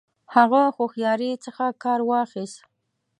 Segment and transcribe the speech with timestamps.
[0.35, 2.59] هغه هوښیاري څخه کار واخیست.